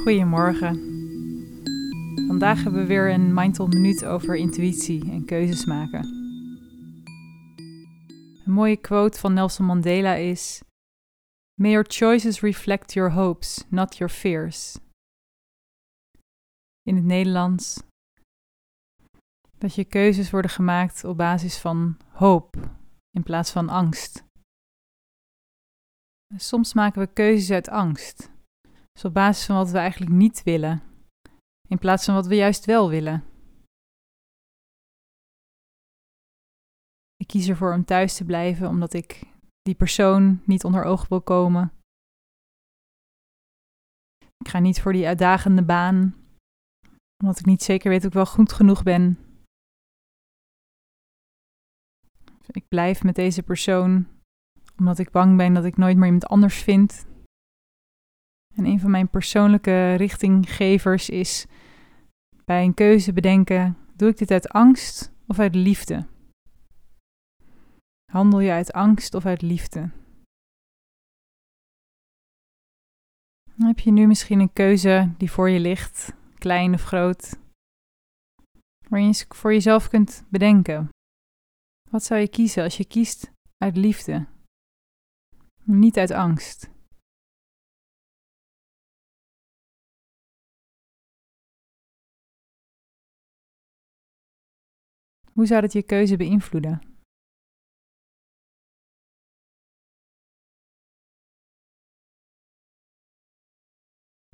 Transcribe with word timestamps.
Goedemorgen. 0.00 0.74
Vandaag 2.26 2.62
hebben 2.62 2.80
we 2.80 2.86
weer 2.86 3.12
een 3.12 3.34
Mindful 3.34 3.66
Minuut 3.66 4.04
over 4.04 4.36
intuïtie 4.36 5.10
en 5.10 5.24
keuzes 5.24 5.64
maken. 5.64 6.04
Een 8.44 8.52
mooie 8.52 8.76
quote 8.76 9.18
van 9.18 9.32
Nelson 9.32 9.66
Mandela 9.66 10.14
is: 10.14 10.62
May 11.60 11.70
your 11.70 11.86
choices 11.88 12.40
reflect 12.40 12.92
your 12.92 13.12
hopes, 13.12 13.64
not 13.68 13.96
your 13.96 14.12
fears. 14.12 14.78
In 16.82 16.94
het 16.94 17.04
Nederlands. 17.04 17.82
Dat 19.58 19.74
je 19.74 19.84
keuzes 19.84 20.30
worden 20.30 20.50
gemaakt 20.50 21.04
op 21.04 21.16
basis 21.16 21.58
van 21.58 21.96
hoop 22.08 22.56
in 23.10 23.22
plaats 23.22 23.50
van 23.50 23.68
angst. 23.68 24.24
Soms 26.36 26.74
maken 26.74 27.00
we 27.00 27.12
keuzes 27.12 27.50
uit 27.50 27.68
angst. 27.68 28.30
Dus 29.00 29.08
op 29.08 29.14
basis 29.14 29.46
van 29.46 29.56
wat 29.56 29.70
we 29.70 29.78
eigenlijk 29.78 30.12
niet 30.12 30.42
willen, 30.42 30.82
in 31.68 31.78
plaats 31.78 32.04
van 32.04 32.14
wat 32.14 32.26
we 32.26 32.34
juist 32.34 32.64
wel 32.64 32.88
willen. 32.88 33.24
Ik 37.16 37.26
kies 37.26 37.48
ervoor 37.48 37.74
om 37.74 37.84
thuis 37.84 38.16
te 38.16 38.24
blijven 38.24 38.68
omdat 38.68 38.92
ik 38.92 39.22
die 39.62 39.74
persoon 39.74 40.42
niet 40.44 40.64
onder 40.64 40.84
ogen 40.84 41.08
wil 41.08 41.22
komen. 41.22 41.72
Ik 44.38 44.48
ga 44.48 44.58
niet 44.58 44.80
voor 44.80 44.92
die 44.92 45.06
uitdagende 45.06 45.64
baan, 45.64 46.14
omdat 47.22 47.38
ik 47.38 47.46
niet 47.46 47.62
zeker 47.62 47.90
weet 47.90 48.00
of 48.00 48.06
ik 48.06 48.12
wel 48.12 48.26
goed 48.26 48.52
genoeg 48.52 48.82
ben. 48.82 49.18
Ik 52.46 52.68
blijf 52.68 53.02
met 53.02 53.14
deze 53.14 53.42
persoon 53.42 54.08
omdat 54.76 54.98
ik 54.98 55.10
bang 55.10 55.36
ben 55.36 55.54
dat 55.54 55.64
ik 55.64 55.76
nooit 55.76 55.96
meer 55.96 56.06
iemand 56.06 56.26
anders 56.26 56.62
vind. 56.62 57.08
En 58.54 58.64
een 58.64 58.80
van 58.80 58.90
mijn 58.90 59.08
persoonlijke 59.08 59.94
richtinggevers 59.94 61.08
is 61.08 61.46
bij 62.44 62.64
een 62.64 62.74
keuze 62.74 63.12
bedenken: 63.12 63.76
doe 63.96 64.08
ik 64.08 64.18
dit 64.18 64.30
uit 64.30 64.48
angst 64.48 65.12
of 65.26 65.38
uit 65.38 65.54
liefde? 65.54 66.06
Handel 68.12 68.40
je 68.40 68.50
uit 68.50 68.72
angst 68.72 69.14
of 69.14 69.26
uit 69.26 69.42
liefde? 69.42 69.90
Heb 73.56 73.78
je 73.78 73.90
nu 73.90 74.06
misschien 74.06 74.40
een 74.40 74.52
keuze 74.52 75.14
die 75.16 75.30
voor 75.30 75.50
je 75.50 75.60
ligt, 75.60 76.12
klein 76.38 76.74
of 76.74 76.82
groot, 76.82 77.38
waarin 78.88 79.08
je 79.08 79.24
voor 79.28 79.52
jezelf 79.52 79.88
kunt 79.88 80.24
bedenken. 80.28 80.88
Wat 81.90 82.04
zou 82.04 82.20
je 82.20 82.28
kiezen 82.28 82.62
als 82.62 82.76
je 82.76 82.84
kiest 82.84 83.30
uit 83.56 83.76
liefde, 83.76 84.26
niet 85.62 85.98
uit 85.98 86.10
angst? 86.10 86.70
Hoe 95.32 95.46
zou 95.46 95.60
dat 95.60 95.72
je 95.72 95.82
keuze 95.82 96.16
beïnvloeden? 96.16 96.90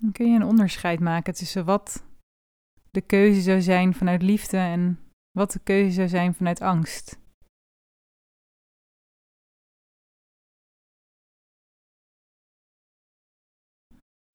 Dan 0.00 0.12
kun 0.12 0.30
je 0.30 0.36
een 0.36 0.46
onderscheid 0.46 1.00
maken 1.00 1.34
tussen 1.34 1.64
wat 1.64 2.06
de 2.90 3.00
keuze 3.00 3.40
zou 3.40 3.60
zijn 3.60 3.94
vanuit 3.94 4.22
liefde 4.22 4.56
en 4.56 4.98
wat 5.30 5.50
de 5.52 5.60
keuze 5.62 5.90
zou 5.90 6.08
zijn 6.08 6.34
vanuit 6.34 6.60
angst. 6.60 7.18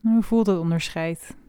Hoe 0.00 0.22
voelt 0.22 0.46
dat 0.46 0.58
onderscheid? 0.60 1.45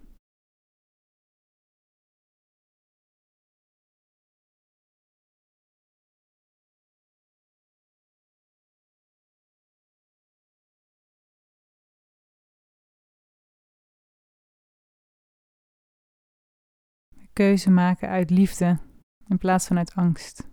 Keuze 17.38 17.70
maken 17.70 18.10
uit 18.10 18.30
liefde 18.30 18.80
in 19.28 19.38
plaats 19.38 19.68
van 19.68 19.78
uit 19.78 19.96
angst. 19.96 20.48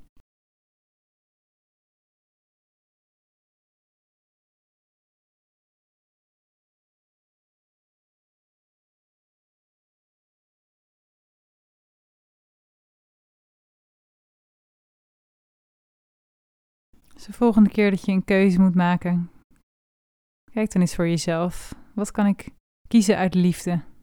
Dus 17.15 17.25
de 17.25 17.33
volgende 17.33 17.71
keer 17.71 17.91
dat 17.91 18.05
je 18.05 18.13
een 18.13 18.25
keuze 18.25 18.61
moet 18.61 18.75
maken, 18.75 19.31
kijk 20.53 20.73
dan 20.73 20.81
eens 20.81 20.95
voor 20.95 21.09
jezelf. 21.09 21.75
Wat 21.95 22.11
kan 22.11 22.27
ik 22.27 22.49
kiezen 22.89 23.17
uit 23.17 23.35
liefde? 23.35 23.94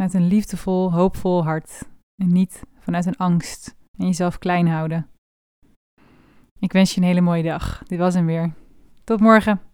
Vanuit 0.00 0.14
een 0.14 0.28
liefdevol, 0.28 0.92
hoopvol 0.92 1.44
hart 1.44 1.82
en 2.22 2.32
niet 2.32 2.62
vanuit 2.78 3.06
een 3.06 3.16
angst 3.16 3.76
en 3.98 4.06
jezelf 4.06 4.38
klein 4.38 4.68
houden. 4.68 5.10
Ik 6.58 6.72
wens 6.72 6.94
je 6.94 7.00
een 7.00 7.06
hele 7.06 7.20
mooie 7.20 7.42
dag. 7.42 7.82
Dit 7.86 7.98
was 7.98 8.14
hem 8.14 8.26
weer. 8.26 8.52
Tot 9.04 9.20
morgen. 9.20 9.69